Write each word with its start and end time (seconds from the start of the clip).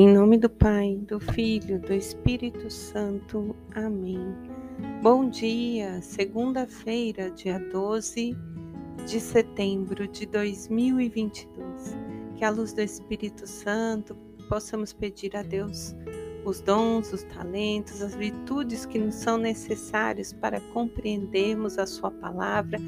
Em 0.00 0.06
nome 0.06 0.38
do 0.38 0.48
Pai, 0.48 0.94
do 1.08 1.18
Filho, 1.18 1.80
do 1.80 1.92
Espírito 1.92 2.70
Santo. 2.70 3.56
Amém. 3.74 4.32
Bom 5.02 5.28
dia, 5.28 6.00
segunda-feira, 6.00 7.32
dia 7.32 7.58
12 7.58 8.32
de 9.04 9.18
setembro 9.18 10.06
de 10.06 10.24
2022. 10.24 11.96
Que 12.36 12.44
a 12.44 12.50
luz 12.50 12.72
do 12.72 12.80
Espírito 12.80 13.44
Santo 13.44 14.14
possamos 14.48 14.92
pedir 14.92 15.36
a 15.36 15.42
Deus 15.42 15.96
os 16.44 16.60
dons, 16.60 17.12
os 17.12 17.24
talentos, 17.24 18.00
as 18.00 18.14
virtudes 18.14 18.86
que 18.86 19.00
nos 19.00 19.16
são 19.16 19.36
necessários 19.36 20.32
para 20.32 20.60
compreendermos 20.72 21.76
a 21.76 21.86
Sua 21.86 22.12
palavra 22.12 22.78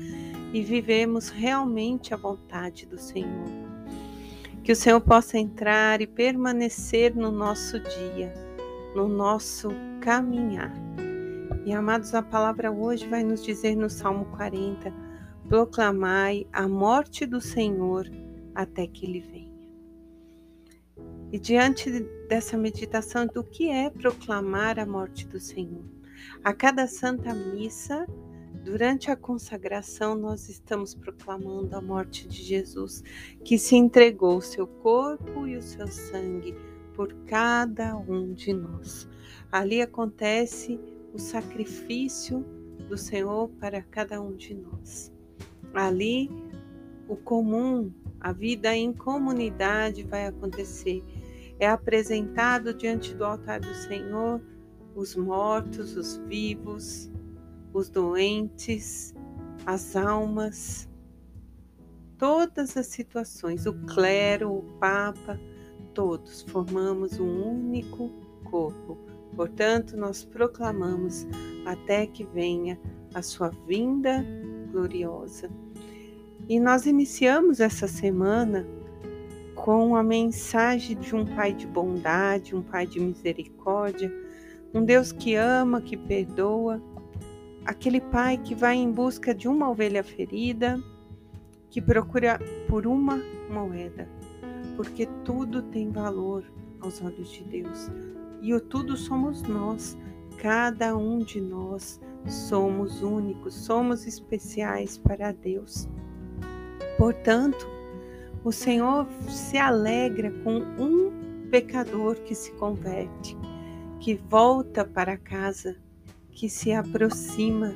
e 0.55 0.62
vivemos 0.62 1.29
realmente 1.29 2.15
a 2.15 2.16
vontade 2.16 2.87
do 2.87 2.97
Senhor. 2.97 3.59
Que 4.62 4.73
o 4.73 4.77
Senhor 4.77 5.00
possa 5.00 5.38
entrar 5.38 6.00
e 6.00 6.06
permanecer 6.06 7.14
no 7.16 7.30
nosso 7.30 7.80
dia, 7.80 8.32
no 8.95 9.09
nosso 9.09 9.68
caminhar. 10.01 10.73
E 11.64 11.73
amados, 11.73 12.14
a 12.14 12.23
palavra 12.23 12.70
hoje 12.70 13.06
vai 13.06 13.23
nos 13.23 13.45
dizer 13.45 13.77
no 13.77 13.88
Salmo 13.88 14.27
40: 14.37 14.92
proclamai 15.48 16.46
a 16.52 16.68
morte 16.68 17.27
do 17.27 17.41
Senhor 17.41 18.06
até 18.54 18.87
que 18.87 19.06
ele 19.06 19.20
venha. 19.20 19.51
E 21.32 21.38
diante 21.38 21.90
dessa 22.29 22.56
meditação 22.56 23.27
do 23.27 23.45
que 23.45 23.70
é 23.70 23.88
proclamar 23.88 24.79
a 24.79 24.87
morte 24.87 25.27
do 25.27 25.38
Senhor, 25.38 25.84
a 26.42 26.52
cada 26.52 26.87
santa 26.87 27.32
missa 27.32 28.06
Durante 28.64 29.10
a 29.10 29.16
consagração, 29.16 30.14
nós 30.14 30.50
estamos 30.50 30.95
proclamando 30.95 31.74
a 31.74 31.80
morte 31.80 32.28
de 32.28 32.42
Jesus, 32.42 33.02
que 33.42 33.59
se 33.59 33.74
entregou 33.74 34.37
o 34.37 34.42
seu 34.42 34.66
corpo 34.66 35.46
e 35.46 35.57
o 35.57 35.62
seu 35.62 35.88
sangue 35.88 36.54
por 36.95 37.10
cada 37.26 37.96
um 37.96 38.35
de 38.35 38.52
nós. 38.52 39.09
Ali 39.51 39.80
acontece 39.80 40.79
o 41.15 41.18
sacrifício 41.18 42.45
do 42.87 42.98
Senhor 42.98 43.48
para 43.59 43.82
cada 43.82 44.20
um 44.20 44.37
de 44.37 44.54
nós. 44.54 45.10
Ali, 45.73 46.29
o 47.09 47.16
comum, 47.16 47.90
a 48.20 48.30
vida 48.30 48.76
em 48.76 48.92
comunidade 48.92 50.02
vai 50.02 50.26
acontecer. 50.26 51.02
É 51.59 51.66
apresentado 51.66 52.74
diante 52.74 53.15
do 53.15 53.24
altar 53.24 53.60
do 53.60 53.74
Senhor 53.74 54.42
os 54.95 55.16
mortos, 55.16 55.96
os 55.96 56.18
vivos, 56.29 57.10
os 57.73 57.88
doentes, 57.88 59.15
as 59.66 59.95
almas, 59.96 60.88
todas 62.18 62.76
as 62.76 62.87
situações, 62.87 63.66
o 63.66 63.73
clero, 63.87 64.53
o 64.53 64.62
papa, 64.78 65.38
todos 65.94 66.43
formamos 66.43 67.19
um 67.19 67.50
único 67.50 68.10
corpo. 68.44 68.98
Portanto, 69.34 69.97
nós 69.97 70.25
proclamamos 70.25 71.26
até 71.65 72.06
que 72.06 72.25
venha 72.25 72.78
a 73.15 73.22
sua 73.22 73.50
vinda 73.66 74.25
gloriosa. 74.71 75.50
E 76.48 76.59
nós 76.59 76.84
iniciamos 76.87 77.60
essa 77.60 77.87
semana 77.87 78.66
com 79.54 79.94
a 79.94 80.03
mensagem 80.03 80.98
de 80.98 81.15
um 81.15 81.25
Pai 81.25 81.53
de 81.53 81.66
bondade, 81.66 82.56
um 82.56 82.62
Pai 82.62 82.87
de 82.87 82.98
misericórdia, 82.98 84.12
um 84.72 84.84
Deus 84.84 85.12
que 85.12 85.34
ama, 85.34 85.81
que 85.81 85.97
perdoa 85.97 86.82
aquele 87.71 88.00
pai 88.00 88.37
que 88.37 88.53
vai 88.53 88.75
em 88.75 88.91
busca 88.91 89.32
de 89.32 89.47
uma 89.47 89.71
ovelha 89.71 90.03
ferida, 90.03 90.82
que 91.71 91.81
procura 91.81 92.41
por 92.69 92.84
uma 92.84 93.16
moeda, 93.49 94.09
porque 94.75 95.06
tudo 95.25 95.62
tem 95.62 95.88
valor 95.88 96.44
aos 96.81 97.00
olhos 97.00 97.31
de 97.31 97.44
Deus. 97.44 97.88
E 98.43 98.53
o 98.53 98.60
tudo 98.60 98.97
somos 98.97 99.42
nós, 99.42 99.97
cada 100.36 100.97
um 100.97 101.20
de 101.20 101.41
nós 101.41 102.00
somos 102.26 103.03
únicos, 103.03 103.54
somos 103.54 104.04
especiais 104.04 104.98
para 104.98 105.31
Deus. 105.31 105.88
Portanto, 106.98 107.69
o 108.42 108.50
Senhor 108.50 109.06
se 109.28 109.58
alegra 109.58 110.32
com 110.42 110.56
um 110.76 111.48
pecador 111.50 112.16
que 112.22 112.34
se 112.34 112.50
converte, 112.54 113.37
que 114.00 114.16
volta 114.28 114.84
para 114.84 115.16
casa 115.16 115.76
que 116.40 116.48
se 116.48 116.72
aproxima 116.72 117.74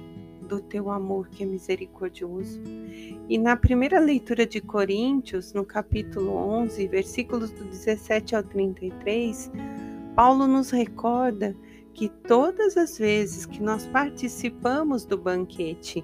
do 0.48 0.58
teu 0.58 0.90
amor 0.90 1.28
que 1.28 1.42
é 1.42 1.46
misericordioso. 1.46 2.62
E 3.28 3.36
na 3.36 3.56
primeira 3.56 4.00
leitura 4.00 4.46
de 4.46 4.58
Coríntios, 4.58 5.52
no 5.52 5.66
capítulo 5.66 6.32
11, 6.34 6.88
versículos 6.88 7.50
do 7.50 7.62
17 7.66 8.34
ao 8.34 8.42
33, 8.42 9.52
Paulo 10.16 10.46
nos 10.46 10.70
recorda 10.70 11.54
que 11.92 12.08
todas 12.08 12.78
as 12.78 12.96
vezes 12.96 13.44
que 13.44 13.62
nós 13.62 13.86
participamos 13.88 15.04
do 15.04 15.18
banquete, 15.18 16.02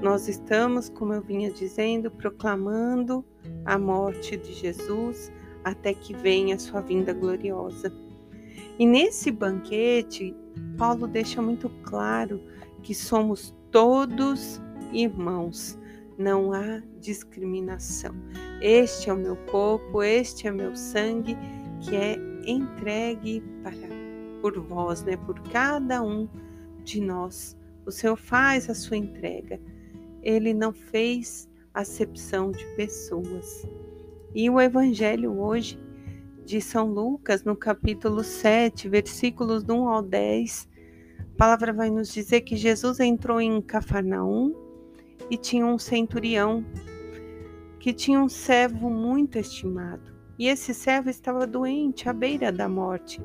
nós 0.00 0.28
estamos, 0.28 0.88
como 0.90 1.12
eu 1.12 1.20
vinha 1.20 1.50
dizendo, 1.50 2.08
proclamando 2.08 3.24
a 3.64 3.76
morte 3.76 4.36
de 4.36 4.52
Jesus 4.52 5.32
até 5.64 5.92
que 5.92 6.14
venha 6.14 6.54
a 6.54 6.58
sua 6.60 6.82
vinda 6.82 7.12
gloriosa. 7.12 7.92
E 8.78 8.86
nesse 8.86 9.30
banquete, 9.30 10.34
Paulo 10.76 11.06
deixa 11.06 11.40
muito 11.42 11.68
claro 11.82 12.40
que 12.82 12.94
somos 12.94 13.54
todos 13.70 14.60
irmãos, 14.92 15.78
não 16.18 16.52
há 16.52 16.82
discriminação. 17.00 18.14
Este 18.60 19.10
é 19.10 19.12
o 19.12 19.16
meu 19.16 19.36
corpo, 19.36 20.02
este 20.02 20.48
é 20.48 20.50
meu 20.50 20.74
sangue 20.76 21.36
que 21.80 21.96
é 21.96 22.16
entregue 22.46 23.42
para 23.62 24.00
por 24.40 24.58
vós, 24.58 25.02
né, 25.02 25.16
por 25.16 25.38
cada 25.50 26.02
um 26.02 26.28
de 26.82 27.00
nós. 27.00 27.56
O 27.84 27.90
Senhor 27.90 28.16
faz 28.16 28.68
a 28.70 28.74
sua 28.74 28.96
entrega. 28.96 29.60
Ele 30.22 30.54
não 30.54 30.72
fez 30.72 31.48
acepção 31.74 32.50
de 32.50 32.64
pessoas. 32.76 33.66
E 34.34 34.48
o 34.48 34.60
evangelho 34.60 35.38
hoje 35.38 35.78
de 36.44 36.60
São 36.60 36.86
Lucas, 36.86 37.44
no 37.44 37.54
capítulo 37.56 38.24
7, 38.24 38.88
versículos 38.88 39.64
1 39.68 39.88
ao 39.88 40.02
10, 40.02 40.68
a 41.18 41.36
palavra 41.36 41.72
vai 41.72 41.90
nos 41.90 42.12
dizer 42.12 42.42
que 42.42 42.56
Jesus 42.56 43.00
entrou 43.00 43.40
em 43.40 43.60
Cafarnaum 43.62 44.54
e 45.30 45.36
tinha 45.36 45.64
um 45.64 45.78
centurião 45.78 46.64
que 47.78 47.92
tinha 47.92 48.20
um 48.20 48.28
servo 48.28 48.90
muito 48.90 49.38
estimado. 49.38 50.12
E 50.38 50.48
esse 50.48 50.74
servo 50.74 51.08
estava 51.08 51.46
doente, 51.46 52.08
à 52.08 52.12
beira 52.12 52.50
da 52.50 52.68
morte. 52.68 53.20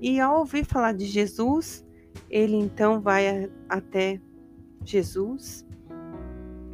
E 0.00 0.20
ao 0.20 0.40
ouvir 0.40 0.64
falar 0.64 0.92
de 0.92 1.06
Jesus, 1.06 1.84
ele 2.30 2.56
então 2.56 3.00
vai 3.00 3.50
até 3.68 4.20
Jesus, 4.84 5.66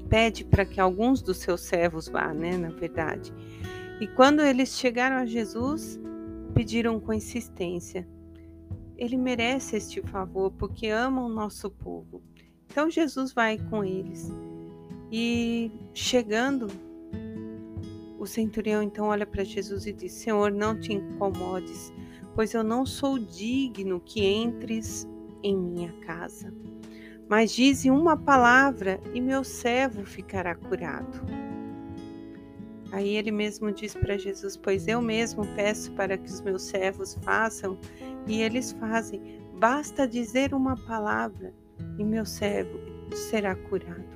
pede 0.09 0.45
para 0.45 0.65
que 0.65 0.81
alguns 0.81 1.23
dos 1.23 1.39
seus 1.39 1.63
servos 1.63 2.09
vá, 2.09 2.33
né, 2.35 2.57
na 2.59 2.71
verdade, 2.71 3.33
e 4.03 4.09
quando 4.09 4.41
eles 4.41 4.77
chegaram 4.77 5.15
a 5.15 5.25
Jesus, 5.25 5.97
pediram 6.53 6.99
com 6.99 7.13
insistência: 7.13 8.05
Ele 8.97 9.17
merece 9.17 9.77
este 9.77 10.03
favor 10.03 10.51
porque 10.51 10.89
ama 10.89 11.25
o 11.25 11.29
nosso 11.29 11.71
povo. 11.71 12.21
Então 12.67 12.91
Jesus 12.91 13.33
vai 13.33 13.59
com 13.71 13.85
eles. 13.85 14.29
E 15.13 15.71
chegando, 15.95 16.67
o 18.19 18.27
centurião 18.27 18.83
então 18.83 19.07
olha 19.07 19.25
para 19.25 19.45
Jesus 19.45 19.87
e 19.87 19.93
diz: 19.93 20.11
Senhor, 20.11 20.51
não 20.51 20.77
te 20.81 20.93
incomodes, 20.93 21.93
pois 22.35 22.55
eu 22.55 22.65
não 22.65 22.85
sou 22.85 23.21
digno 23.21 24.01
que 24.01 24.27
entres 24.27 25.07
em 25.45 25.57
minha 25.57 25.93
casa. 26.01 26.53
Mas 27.29 27.53
dize 27.53 27.89
uma 27.89 28.17
palavra 28.17 29.01
e 29.15 29.21
meu 29.21 29.45
servo 29.45 30.05
ficará 30.05 30.57
curado. 30.57 31.42
Aí 32.93 33.17
ele 33.17 33.33
mesmo 33.33 33.73
diz 33.73 33.95
para 33.95 34.19
Jesus: 34.19 34.55
Pois 34.55 34.87
eu 34.87 35.01
mesmo 35.01 35.47
peço 35.57 35.91
para 35.93 36.19
que 36.19 36.31
os 36.31 36.43
meus 36.43 36.63
servos 36.63 37.15
façam, 37.23 37.79
e 38.27 38.43
eles 38.43 38.73
fazem. 38.73 39.41
Basta 39.59 40.07
dizer 40.07 40.53
uma 40.53 40.77
palavra, 40.77 41.55
e 41.99 42.05
meu 42.05 42.27
servo 42.27 42.79
será 43.15 43.57
curado. 43.57 44.13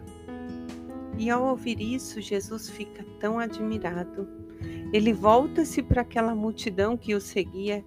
E 1.18 1.30
ao 1.30 1.46
ouvir 1.46 1.80
isso, 1.80 2.20
Jesus 2.20 2.68
fica 2.68 3.02
tão 3.18 3.38
admirado. 3.38 4.28
Ele 4.92 5.12
volta-se 5.12 5.82
para 5.82 6.02
aquela 6.02 6.34
multidão 6.34 6.98
que 6.98 7.14
o 7.14 7.20
seguia 7.20 7.82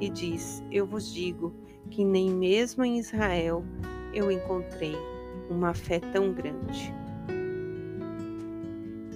e 0.00 0.08
diz: 0.08 0.64
Eu 0.72 0.86
vos 0.86 1.12
digo 1.12 1.54
que 1.90 2.06
nem 2.06 2.30
mesmo 2.30 2.82
em 2.82 2.98
Israel 2.98 3.62
eu 4.14 4.30
encontrei 4.30 4.96
uma 5.50 5.74
fé 5.74 6.00
tão 6.00 6.32
grande 6.32 7.01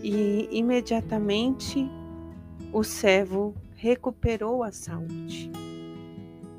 e 0.09 0.49
imediatamente 0.53 1.91
o 2.73 2.85
servo 2.85 3.57
recuperou 3.75 4.63
a 4.63 4.71
saúde. 4.71 5.51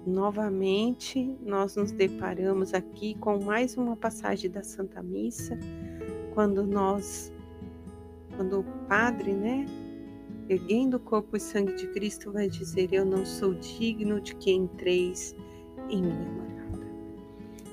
Novamente, 0.05 1.37
nós 1.41 1.77
nos 1.77 1.93
deparamos 1.93 2.73
aqui 2.73 3.15
com 3.15 3.41
mais 3.41 3.77
uma 3.77 3.95
passagem 3.95 4.51
da 4.51 4.63
Santa 4.63 5.01
Missa, 5.01 5.57
quando 6.33 6.67
nós, 6.67 7.31
quando 8.35 8.59
o 8.59 8.63
padre, 8.89 9.31
né, 9.31 9.65
erguendo 10.49 10.97
o 10.97 10.99
corpo 10.99 11.37
e 11.37 11.39
sangue 11.39 11.73
de 11.73 11.87
Cristo, 11.87 12.33
vai 12.33 12.49
dizer: 12.49 12.89
Eu 12.91 13.05
não 13.05 13.25
sou 13.25 13.53
digno 13.53 14.19
de 14.19 14.35
que 14.35 14.51
entreis 14.51 15.33
em 15.89 16.01
minha 16.01 16.31
morada. 16.33 16.87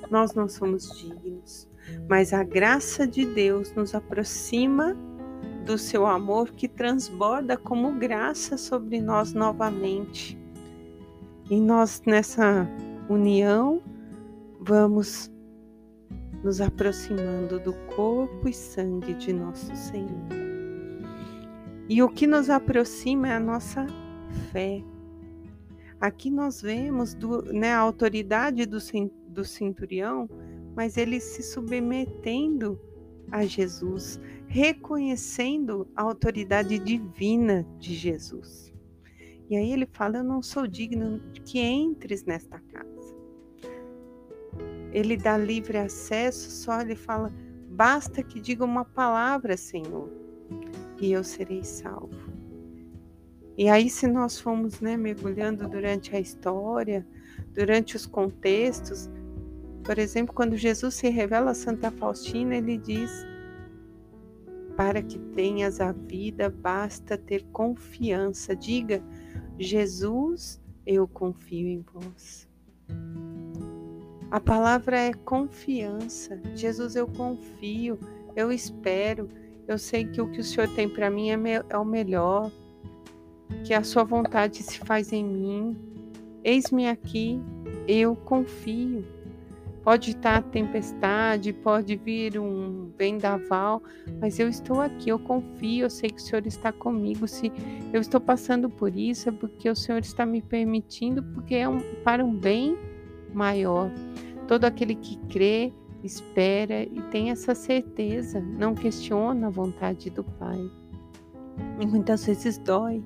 Nós 0.08 0.34
não 0.34 0.48
somos 0.48 0.96
dignos, 1.00 1.68
mas 2.08 2.32
a 2.32 2.44
graça 2.44 3.08
de 3.08 3.26
Deus 3.26 3.72
nos 3.74 3.92
aproxima 3.92 4.96
do 5.64 5.78
seu 5.78 6.06
amor 6.06 6.50
que 6.50 6.68
transborda 6.68 7.56
como 7.56 7.92
graça 7.92 8.56
sobre 8.58 9.00
nós 9.00 9.32
novamente. 9.32 10.38
E 11.50 11.58
nós, 11.60 12.02
nessa 12.06 12.68
união, 13.08 13.82
vamos 14.60 15.30
nos 16.42 16.60
aproximando 16.60 17.58
do 17.58 17.72
corpo 17.96 18.48
e 18.48 18.52
sangue 18.52 19.14
de 19.14 19.32
nosso 19.32 19.74
Senhor. 19.74 20.28
E 21.88 22.02
o 22.02 22.08
que 22.08 22.26
nos 22.26 22.50
aproxima 22.50 23.28
é 23.28 23.34
a 23.34 23.40
nossa 23.40 23.86
fé. 24.52 24.82
Aqui 26.00 26.30
nós 26.30 26.60
vemos 26.60 27.14
do, 27.14 27.42
né, 27.52 27.72
a 27.72 27.78
autoridade 27.78 28.66
do, 28.66 28.78
do 29.28 29.44
centurião, 29.44 30.28
mas 30.74 30.96
ele 30.98 31.20
se 31.20 31.42
submetendo 31.42 32.78
a 33.30 33.44
Jesus, 33.44 34.20
reconhecendo 34.46 35.88
a 35.94 36.02
autoridade 36.02 36.78
divina 36.78 37.66
de 37.78 37.94
Jesus. 37.94 38.72
E 39.48 39.56
aí 39.56 39.72
ele 39.72 39.86
fala: 39.92 40.18
Eu 40.18 40.24
não 40.24 40.42
sou 40.42 40.66
digno 40.66 41.20
que 41.44 41.60
entres 41.60 42.24
nesta 42.24 42.58
casa. 42.58 43.14
Ele 44.92 45.16
dá 45.16 45.36
livre 45.36 45.78
acesso, 45.78 46.50
só 46.50 46.80
ele 46.80 46.96
fala: 46.96 47.32
Basta 47.68 48.22
que 48.22 48.40
diga 48.40 48.64
uma 48.64 48.84
palavra, 48.84 49.56
Senhor, 49.56 50.08
e 51.00 51.12
eu 51.12 51.24
serei 51.24 51.64
salvo. 51.64 52.32
E 53.56 53.68
aí, 53.68 53.88
se 53.88 54.06
nós 54.08 54.40
formos 54.40 54.80
né, 54.80 54.96
mergulhando 54.96 55.68
durante 55.68 56.14
a 56.14 56.20
história, 56.20 57.06
durante 57.52 57.94
os 57.94 58.04
contextos, 58.04 59.08
por 59.84 59.98
exemplo, 59.98 60.34
quando 60.34 60.56
Jesus 60.56 60.94
se 60.94 61.10
revela 61.10 61.50
a 61.50 61.54
Santa 61.54 61.90
Faustina, 61.90 62.56
ele 62.56 62.78
diz: 62.78 63.10
Para 64.76 65.02
que 65.02 65.18
tenhas 65.18 65.78
a 65.78 65.92
vida, 65.92 66.48
basta 66.48 67.18
ter 67.18 67.44
confiança. 67.52 68.56
Diga, 68.56 69.02
Jesus, 69.58 70.60
eu 70.86 71.06
confio 71.06 71.68
em 71.68 71.84
vós. 71.92 72.48
A 74.30 74.40
palavra 74.40 74.98
é 74.98 75.12
confiança. 75.12 76.40
Jesus, 76.54 76.96
eu 76.96 77.06
confio, 77.06 77.98
eu 78.34 78.50
espero, 78.50 79.28
eu 79.68 79.78
sei 79.78 80.06
que 80.06 80.20
o 80.20 80.30
que 80.30 80.40
o 80.40 80.44
Senhor 80.44 80.68
tem 80.74 80.88
para 80.88 81.10
mim 81.10 81.30
é, 81.30 81.62
é 81.68 81.78
o 81.78 81.84
melhor, 81.84 82.50
que 83.64 83.74
a 83.74 83.84
Sua 83.84 84.02
vontade 84.02 84.62
se 84.62 84.78
faz 84.78 85.12
em 85.12 85.24
mim. 85.24 85.76
Eis-me 86.42 86.88
aqui, 86.88 87.38
eu 87.86 88.16
confio. 88.16 89.04
Pode 89.84 90.12
estar 90.12 90.42
tempestade, 90.44 91.52
pode 91.52 91.94
vir 91.94 92.38
um 92.38 92.90
vendaval, 92.96 93.82
mas 94.18 94.38
eu 94.38 94.48
estou 94.48 94.80
aqui, 94.80 95.10
eu 95.10 95.18
confio, 95.18 95.84
eu 95.84 95.90
sei 95.90 96.08
que 96.08 96.16
o 96.16 96.24
Senhor 96.24 96.46
está 96.46 96.72
comigo. 96.72 97.28
Se 97.28 97.52
eu 97.92 98.00
estou 98.00 98.18
passando 98.18 98.70
por 98.70 98.96
isso, 98.96 99.28
é 99.28 99.32
porque 99.32 99.68
o 99.68 99.76
Senhor 99.76 99.98
está 99.98 100.24
me 100.24 100.40
permitindo, 100.40 101.22
porque 101.22 101.56
é 101.56 101.68
um, 101.68 101.80
para 102.02 102.24
um 102.24 102.34
bem 102.34 102.78
maior. 103.34 103.90
Todo 104.48 104.64
aquele 104.64 104.94
que 104.94 105.18
crê, 105.28 105.70
espera 106.02 106.82
e 106.82 107.02
tem 107.10 107.30
essa 107.30 107.54
certeza, 107.54 108.40
não 108.40 108.74
questiona 108.74 109.48
a 109.48 109.50
vontade 109.50 110.08
do 110.08 110.24
Pai. 110.24 110.70
E 111.78 111.86
muitas 111.86 112.24
vezes 112.24 112.56
dói, 112.56 113.02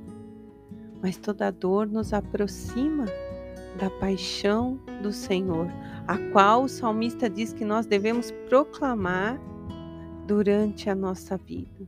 mas 1.03 1.17
toda 1.17 1.51
dor 1.51 1.89
nos 1.89 2.13
aproxima 2.13 3.05
da 3.77 3.91
paixão 3.91 4.79
do 5.03 5.13
Senhor, 5.13 5.69
a 6.07 6.17
qual 6.33 6.65
o 6.65 6.69
salmista 6.69 7.29
diz 7.29 7.53
que 7.53 7.65
nós 7.65 7.87
devemos 7.87 8.31
proclamar 8.49 9.41
durante 10.27 10.91
a 10.91 10.95
nossa 10.95 11.37
vida. 11.37 11.87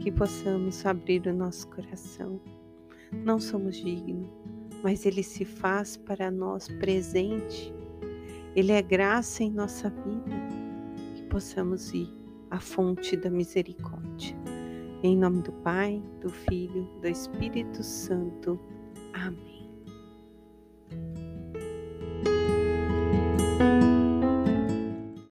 Que 0.00 0.12
possamos 0.12 0.84
abrir 0.86 1.26
o 1.26 1.34
nosso 1.34 1.68
coração. 1.68 2.40
Não 3.24 3.38
somos 3.38 3.76
dignos, 3.76 4.28
mas 4.82 5.06
Ele 5.06 5.22
se 5.22 5.44
faz 5.44 5.96
para 5.96 6.30
nós 6.30 6.68
presente. 6.68 7.72
Ele 8.54 8.72
é 8.72 8.82
graça 8.82 9.42
em 9.42 9.50
nossa 9.50 9.90
vida. 9.90 10.36
Que 11.14 11.22
possamos 11.24 11.92
ir 11.92 12.12
à 12.50 12.58
fonte 12.58 13.16
da 13.16 13.30
misericórdia. 13.30 14.36
Em 15.02 15.16
nome 15.16 15.42
do 15.42 15.52
Pai, 15.52 16.02
do 16.20 16.28
Filho, 16.28 16.88
do 17.00 17.08
Espírito 17.08 17.82
Santo. 17.82 18.58
Amém. 19.12 19.57